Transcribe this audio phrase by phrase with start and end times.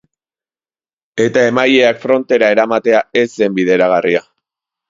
[1.25, 4.27] Eta emaileak frontera eramatea ez zen bideragarria.